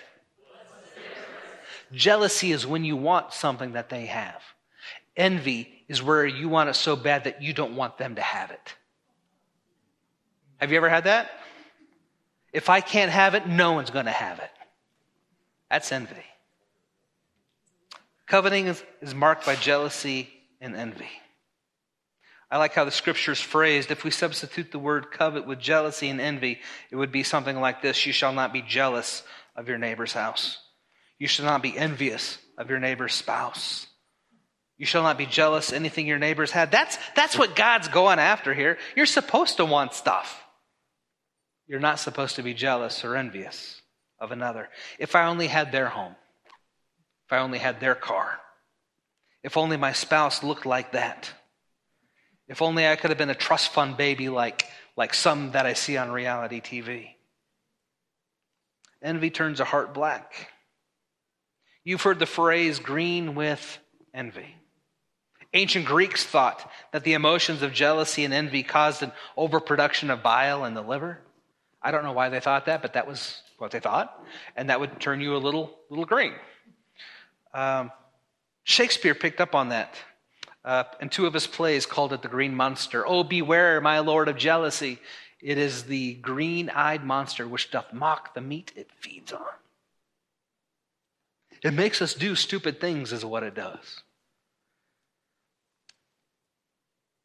[1.92, 4.42] Jealousy is when you want something that they have.
[5.16, 8.50] Envy is where you want it so bad that you don't want them to have
[8.50, 8.74] it.
[10.58, 11.30] Have you ever had that?
[12.52, 14.50] If I can't have it, no one's going to have it.
[15.70, 16.24] That's envy.
[18.26, 20.28] Coveting is, is marked by jealousy
[20.60, 21.08] and envy.
[22.50, 23.90] I like how the scripture is phrased.
[23.90, 27.82] If we substitute the word covet with jealousy and envy, it would be something like
[27.82, 29.22] this You shall not be jealous
[29.56, 30.58] of your neighbor's house.
[31.18, 33.86] You shall not be envious of your neighbor's spouse.
[34.78, 36.70] You shall not be jealous anything your neighbors had.
[36.70, 38.76] That's, that's what God's going after here.
[38.94, 40.42] You're supposed to want stuff.
[41.66, 43.80] You're not supposed to be jealous or envious
[44.20, 44.68] of another.
[44.98, 46.14] If I only had their home,
[47.26, 48.38] if I only had their car,
[49.42, 51.32] if only my spouse looked like that,
[52.48, 54.66] if only I could have been a trust fund baby like,
[54.96, 57.10] like some that I see on reality TV.
[59.02, 60.50] Envy turns a heart black.
[61.84, 63.78] You've heard the phrase green with
[64.12, 64.56] envy.
[65.54, 70.64] Ancient Greeks thought that the emotions of jealousy and envy caused an overproduction of bile
[70.64, 71.20] in the liver.
[71.80, 74.22] I don't know why they thought that, but that was what they thought,
[74.56, 76.32] and that would turn you a little, little green.
[77.54, 77.90] Um,
[78.64, 79.94] Shakespeare picked up on that.
[80.66, 83.06] Uh, and two of his plays called it the Green Monster.
[83.06, 84.98] Oh, beware, my lord of jealousy.
[85.40, 89.42] It is the green eyed monster which doth mock the meat it feeds on.
[91.62, 94.02] It makes us do stupid things, is what it does.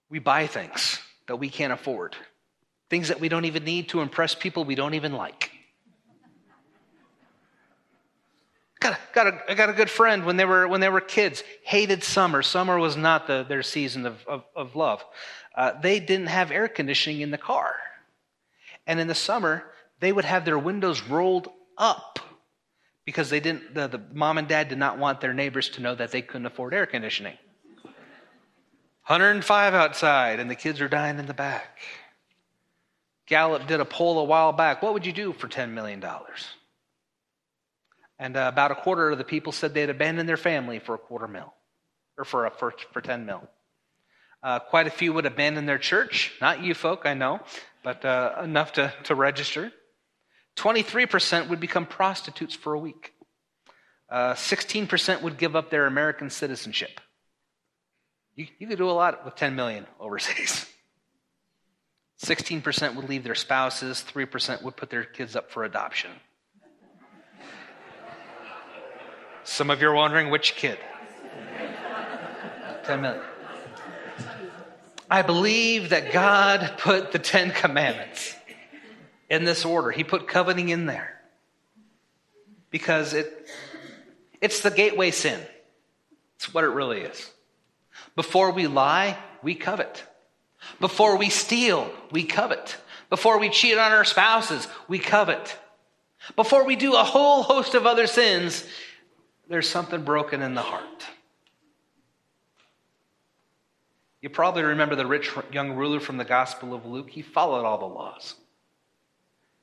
[0.10, 2.16] We buy things that we can't afford,
[2.90, 5.52] things that we don't even need to impress people we don't even like.
[8.82, 11.02] Got a, got a, I got a good friend when they were, when they were
[11.02, 12.42] kids, hated summer.
[12.42, 15.06] Summer was not the, their season of, of, of love.
[15.56, 17.76] Uh, they didn't have air conditioning in the car.
[18.88, 19.66] And in the summer,
[20.00, 22.20] they would have their windows rolled up
[23.06, 25.94] because they didn't, the, the mom and dad did not want their neighbors to know
[25.94, 27.38] that they couldn't afford air conditioning.
[29.06, 31.80] 105 outside, and the kids are dying in the back.
[33.28, 34.82] Gallup did a poll a while back.
[34.82, 36.04] What would you do for $10 million?
[38.22, 41.00] And uh, about a quarter of the people said they'd abandon their family for a
[41.00, 41.52] quarter mil,
[42.20, 43.42] or for, a, for, for 10 mil.
[44.44, 46.32] Uh, quite a few would abandon their church.
[46.40, 47.40] Not you folk, I know,
[47.84, 49.72] but uh, enough to, to register.
[50.58, 53.16] 23% would become prostitutes for a week.
[54.12, 57.02] 16% uh, would give up their American citizenship.
[58.36, 60.68] You, you could do a lot with 10 million overseas.
[62.24, 66.12] 16% would leave their spouses, 3% would put their kids up for adoption.
[69.44, 70.78] Some of you are wondering which kid?
[72.84, 73.22] 10 million.
[75.10, 78.36] I believe that God put the Ten Commandments
[79.30, 79.92] in this order.
[79.92, 81.20] He put coveting in there
[82.70, 83.48] because it,
[84.40, 85.40] it's the gateway sin.
[86.38, 87.30] It's what it really is.
[88.16, 90.04] Before we lie, we covet.
[90.80, 92.78] Before we steal, we covet.
[93.10, 95.58] Before we cheat on our spouses, we covet.
[96.36, 98.66] Before we do a whole host of other sins,
[99.52, 101.06] there's something broken in the heart.
[104.22, 107.10] You probably remember the rich young ruler from the Gospel of Luke.
[107.10, 108.36] He followed all the laws.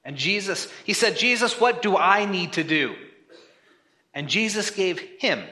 [0.05, 2.97] And Jesus, he said, Jesus, what do I need to do?
[4.15, 5.43] And Jesus gave him,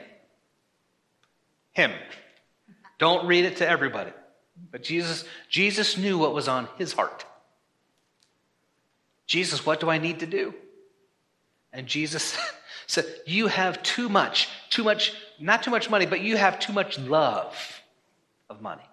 [1.73, 1.91] him.
[2.99, 4.11] Don't read it to everybody.
[4.71, 7.25] But Jesus, Jesus knew what was on his heart.
[9.25, 10.53] Jesus, what do I need to do?
[11.71, 12.37] And Jesus
[12.87, 16.73] said, You have too much, too much, not too much money, but you have too
[16.73, 17.81] much love
[18.49, 18.83] of money.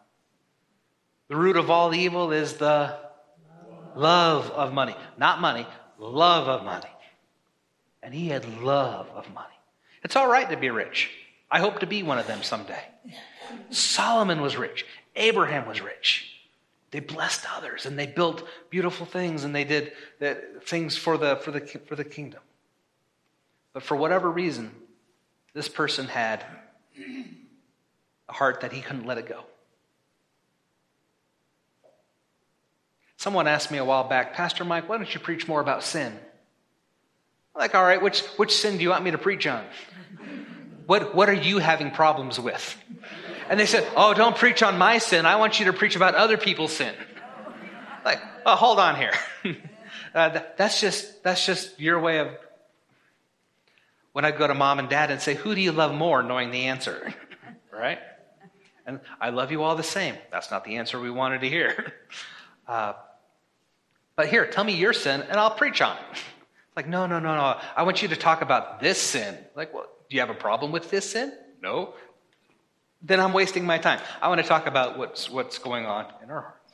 [1.29, 2.97] The root of all evil is the
[3.97, 4.95] love of money.
[5.17, 5.67] Not money,
[5.99, 6.91] love of money.
[8.03, 9.49] And he had love of money.
[10.03, 11.11] It's all right to be rich.
[11.51, 12.85] I hope to be one of them someday.
[13.71, 14.85] Solomon was rich.
[15.17, 16.31] Abraham was rich.
[16.91, 20.35] They blessed others and they built beautiful things and they did uh,
[20.65, 22.41] things for the, for, the, for the kingdom.
[23.75, 24.71] But for whatever reason,
[25.53, 26.47] this person had
[28.29, 29.45] a heart that he couldn't let it go.
[33.17, 36.13] Someone asked me a while back, Pastor Mike, why don't you preach more about sin?
[37.55, 39.65] I'm like, all right, which, which sin do you want me to preach on?
[40.87, 42.77] What, what are you having problems with?
[43.49, 45.25] And they said, oh, don't preach on my sin.
[45.25, 46.95] I want you to preach about other people's sin.
[48.05, 49.13] Like, oh, hold on here.
[50.15, 52.29] uh, that's just, that's just your way of
[54.15, 56.53] when I go to mom and dad and say, Who do you love more, knowing
[56.53, 57.13] the answer?
[57.73, 57.99] right?
[58.87, 60.15] And I love you all the same.
[60.31, 61.93] That's not the answer we wanted to hear.
[62.67, 62.95] Uh,
[64.17, 66.19] but here, tell me your sin and I'll preach on it.
[66.75, 67.61] Like, no, no, no, no.
[67.77, 69.37] I want you to talk about this sin.
[69.55, 71.35] Like, well, do you have a problem with this sin?
[71.61, 71.93] No.
[73.03, 74.01] Then I'm wasting my time.
[74.23, 76.73] I want to talk about what's, what's going on in our hearts.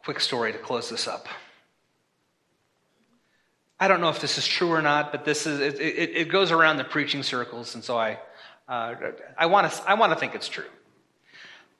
[0.00, 1.26] Quick story to close this up.
[3.78, 6.28] I don't know if this is true or not, but this is it, it, it
[6.28, 8.18] goes around the preaching circles, and so I
[8.68, 8.94] uh,
[9.36, 10.64] I want to I want to think it's true.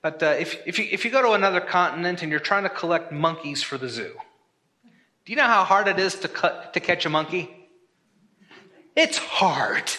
[0.01, 2.69] But uh, if if you if you go to another continent and you're trying to
[2.69, 4.13] collect monkeys for the zoo,
[5.25, 7.49] do you know how hard it is to cut, to catch a monkey?
[8.95, 9.91] It's hard.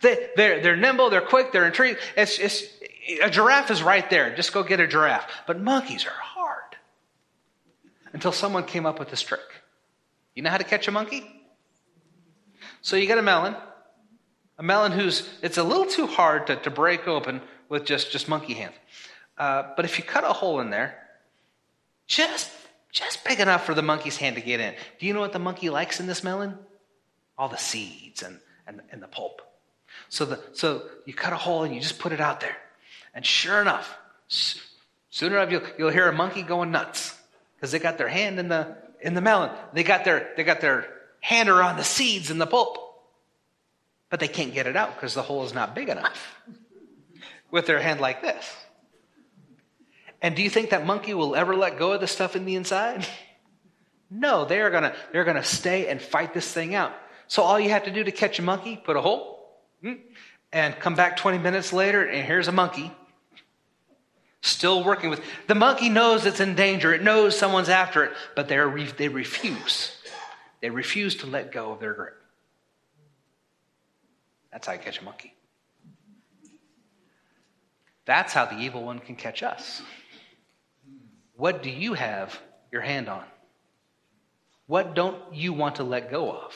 [0.00, 2.00] They, they're, they're nimble, they're quick, they're intrigued.
[2.16, 2.64] It's, it's,
[3.22, 4.34] a giraffe is right there.
[4.34, 5.28] Just go get a giraffe.
[5.46, 6.76] But monkeys are hard.
[8.12, 9.40] Until someone came up with this trick.
[10.34, 11.24] You know how to catch a monkey?
[12.82, 13.56] So you get a melon,
[14.58, 18.28] a melon who's, it's a little too hard to, to break open with just, just
[18.28, 18.74] monkey hands.
[19.36, 20.96] Uh, but if you cut a hole in there,
[22.06, 22.50] just,
[22.92, 24.74] just big enough for the monkey's hand to get in.
[24.98, 26.58] Do you know what the monkey likes in this melon?
[27.38, 29.42] All the seeds and, and, and the pulp.
[30.08, 32.56] So, the, so you cut a hole and you just put it out there.
[33.14, 33.96] And sure enough,
[34.28, 37.16] sooner enough you'll, you'll hear a monkey going nuts
[37.56, 39.50] because they got their hand in the, in the melon.
[39.72, 40.86] They got their, they got their
[41.20, 42.78] hand around the seeds and the pulp.
[44.08, 46.36] But they can't get it out because the hole is not big enough
[47.50, 48.56] with their hand like this.
[50.22, 52.56] And do you think that monkey will ever let go of the stuff in the
[52.56, 53.06] inside?
[54.10, 56.92] No, they are gonna, they're gonna stay and fight this thing out.
[57.28, 59.94] So all you have to do to catch a monkey, put a hole, hmm,
[60.52, 62.92] and come back 20 minutes later, and here's a monkey
[64.42, 65.20] Still working with.
[65.48, 66.94] The monkey knows it's in danger.
[66.94, 68.56] It knows someone's after it, but they
[68.96, 69.92] they refuse.
[70.60, 72.16] They refuse to let go of their grip.
[74.50, 75.34] That's how you catch a monkey.
[78.06, 79.82] That's how the evil one can catch us.
[81.36, 82.38] What do you have
[82.72, 83.24] your hand on?
[84.66, 86.54] What don't you want to let go of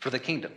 [0.00, 0.52] for the kingdom?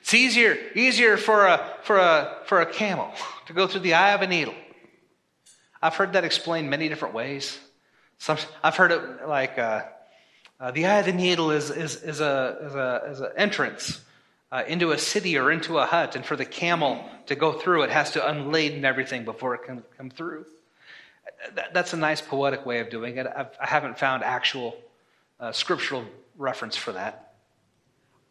[0.00, 3.12] It's easier, easier for a, for, a, for a camel
[3.46, 4.54] to go through the eye of a needle
[5.82, 7.58] I've heard that explained many different ways.
[8.18, 9.82] Some, I've heard it like uh,
[10.60, 14.00] uh, the eye of the needle is, is, is, a, is, a, is an entrance
[14.52, 17.82] uh, into a city or into a hut, and for the camel to go through,
[17.82, 20.46] it has to unladen everything before it can come through.
[21.56, 23.26] That, that's a nice poetic way of doing it.
[23.26, 24.76] I've, I have not found actual
[25.40, 26.04] uh, scriptural
[26.38, 27.34] reference for that.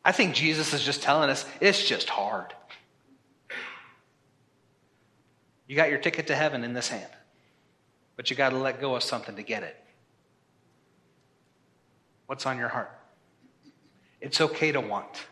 [0.06, 2.54] I think Jesus is just telling us it's just hard.
[5.68, 7.12] You got your ticket to heaven in this hand
[8.16, 9.76] but you got to let go of something to get it.
[12.28, 12.92] What's on your heart?
[14.22, 15.26] It's okay to want.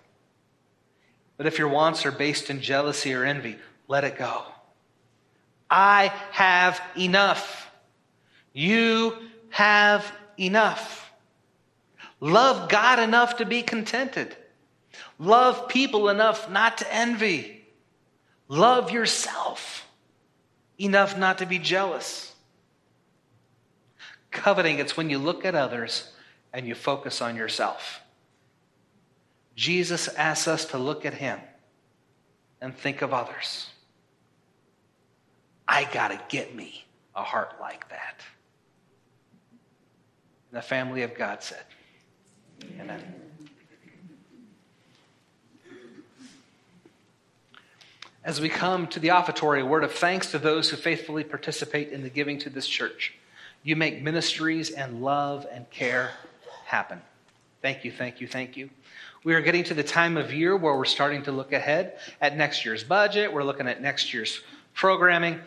[1.38, 3.58] But if your wants are based in jealousy or envy,
[3.88, 4.44] let it go.
[5.70, 7.72] I have enough.
[8.52, 9.16] You
[9.50, 11.12] have enough.
[12.20, 14.36] Love God enough to be contented.
[15.18, 17.66] Love people enough not to envy.
[18.48, 19.88] Love yourself
[20.78, 22.34] enough not to be jealous.
[24.32, 26.12] Coveting, it's when you look at others
[26.54, 28.02] and you focus on yourself.
[29.56, 31.40] Jesus asks us to look at him
[32.62, 33.68] and think of others.
[35.68, 38.22] I got to get me a heart like that.
[40.52, 41.64] The family of God said,
[42.80, 43.20] Amen.
[48.24, 51.90] As we come to the offertory, a word of thanks to those who faithfully participate
[51.90, 53.19] in the giving to this church.
[53.70, 56.10] You make ministries and love and care
[56.66, 57.00] happen.
[57.62, 58.72] Thank you, thank you, thank you.
[59.24, 62.36] We are getting to the time of year where we're starting to look ahead at
[62.36, 63.32] next year's budget.
[63.32, 64.42] We're looking at next year's
[64.74, 65.40] programming.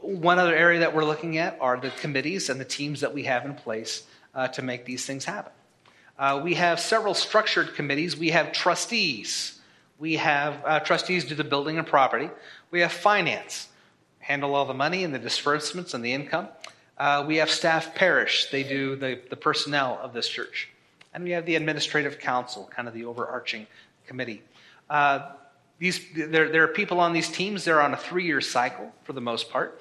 [0.00, 3.22] One other area that we're looking at are the committees and the teams that we
[3.22, 5.52] have in place uh, to make these things happen.
[6.18, 8.16] Uh, we have several structured committees.
[8.16, 9.60] We have trustees.
[10.00, 12.28] We have uh, trustees do the building and property.
[12.72, 13.68] We have finance,
[14.18, 16.48] handle all the money and the disbursements and the income.
[17.02, 20.68] Uh, we have staff parish, they do the, the personnel of this church.
[21.12, 23.66] And we have the administrative council, kind of the overarching
[24.06, 24.40] committee.
[24.88, 25.32] Uh,
[25.80, 29.14] these, there, there, are people on these teams, they're on a three year cycle for
[29.14, 29.80] the most part.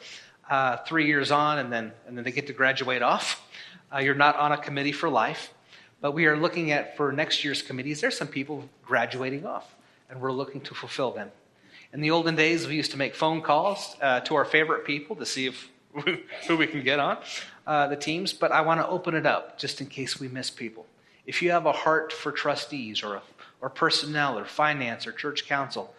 [0.50, 3.48] Uh, three years on, and then, and then they get to graduate off.
[3.94, 5.54] Uh, you're not on a committee for life.
[6.00, 9.76] But we are looking at, for next year's committees, there's some people graduating off,
[10.10, 11.30] and we're looking to fulfill them.
[11.94, 15.16] In the olden days, we used to make phone calls uh, to our favorite people
[15.18, 15.70] to see if
[16.48, 17.18] who we can get on
[17.68, 20.50] uh, the teams, but I want to open it up just in case we miss
[20.50, 20.86] people.
[21.26, 23.22] If you have a heart for trustees or,
[23.62, 25.94] or personnel or finance or church council,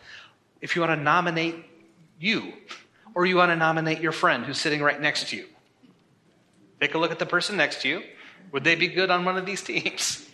[0.61, 1.57] if you want to nominate
[2.19, 2.53] you
[3.15, 5.47] or you want to nominate your friend who's sitting right next to you,
[6.81, 8.03] take a look at the person next to you
[8.53, 10.25] would they be good on one of these teams?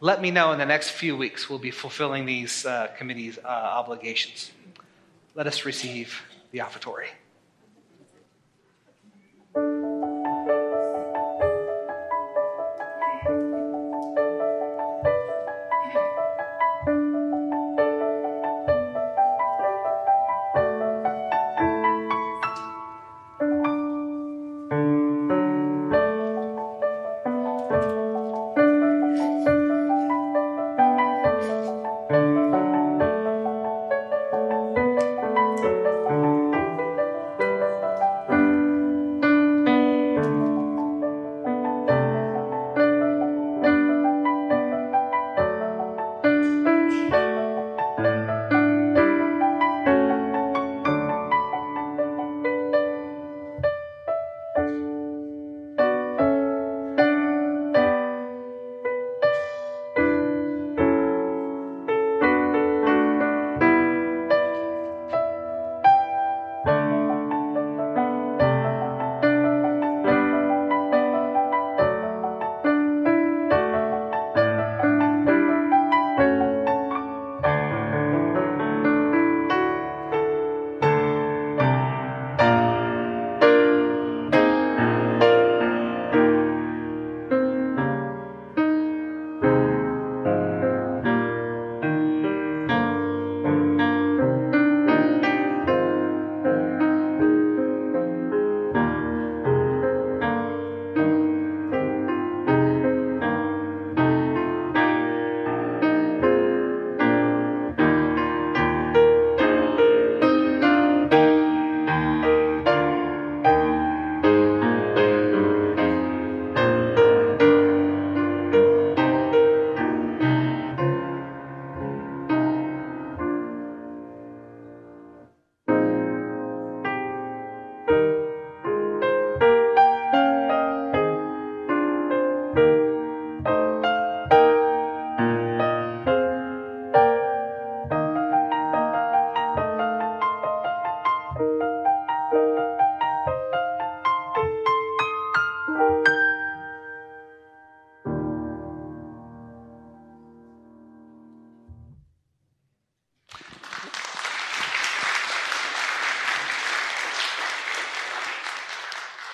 [0.00, 1.48] Let me know in the next few weeks.
[1.48, 4.50] We'll be fulfilling these uh, committee's uh, obligations.
[5.34, 7.08] Let us receive the offertory.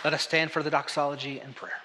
[0.05, 1.82] Let us stand for the doxology and prayer.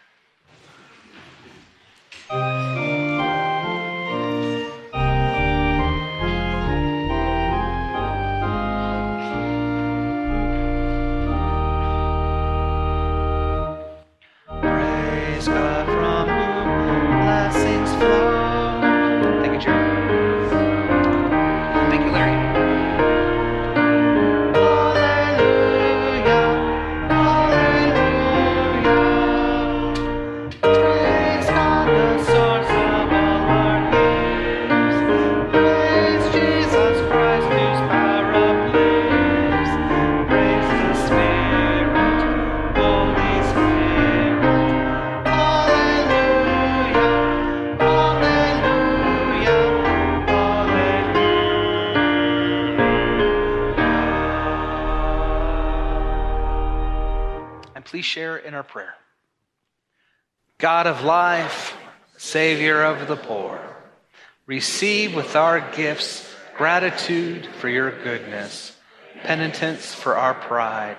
[64.58, 68.76] Receive with our gifts gratitude for your goodness,
[69.22, 70.98] penitence for our pride,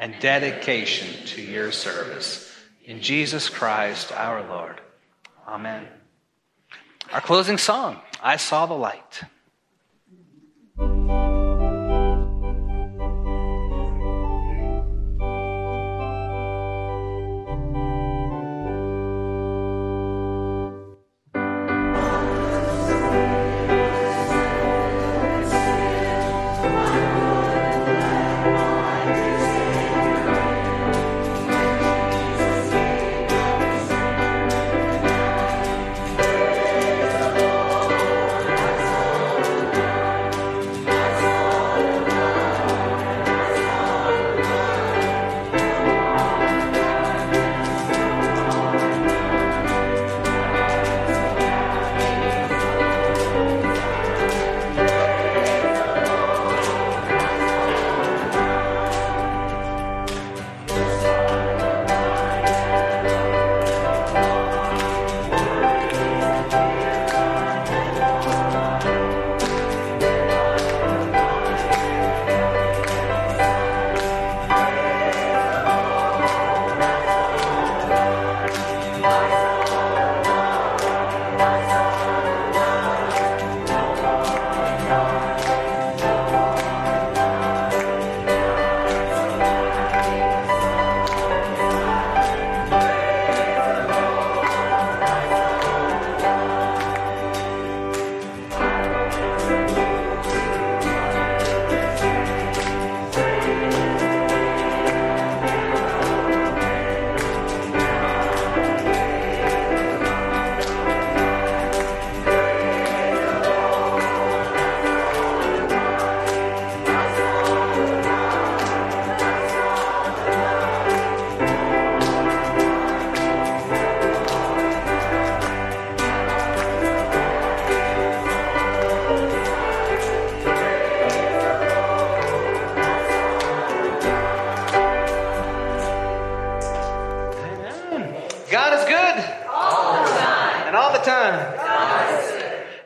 [0.00, 2.52] and dedication to your service.
[2.84, 4.80] In Jesus Christ our Lord.
[5.46, 5.86] Amen.
[7.12, 9.22] Our closing song, I Saw the Light.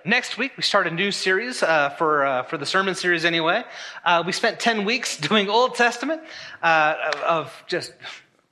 [0.05, 3.62] Next week we start a new series uh, for uh, for the sermon series anyway.
[4.05, 6.22] Uh, we spent ten weeks doing Old Testament
[6.62, 7.93] uh, of just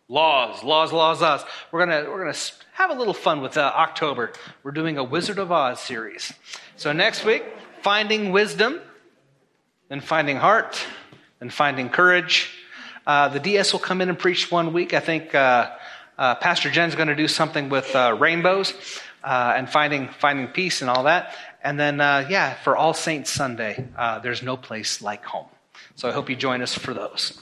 [0.08, 1.44] laws, laws, laws, laws.
[1.70, 2.38] We're gonna we're gonna
[2.72, 4.32] have a little fun with uh, October.
[4.62, 6.32] We're doing a Wizard of Oz series.
[6.76, 7.44] So next week,
[7.82, 8.80] finding wisdom,
[9.88, 10.82] then finding heart,
[11.40, 12.50] then finding courage.
[13.06, 14.94] Uh, the DS will come in and preach one week.
[14.94, 18.74] I think Pastor Jen's going to do something with rainbows.
[19.22, 21.34] Uh, and finding finding peace and all that.
[21.62, 25.46] And then, uh, yeah, for All Saints Sunday, uh, there's no place like home.
[25.94, 27.38] So I hope you join us for those.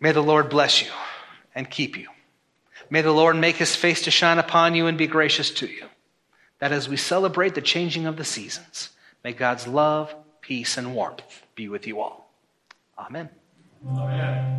[0.00, 0.90] May the Lord bless you
[1.54, 2.08] and keep you.
[2.90, 5.86] May the Lord make his face to shine upon you and be gracious to you.
[6.58, 8.90] That as we celebrate the changing of the seasons,
[9.22, 12.30] may God's love, peace, and warmth be with you all.
[12.98, 13.28] Amen.
[13.86, 14.56] Amen.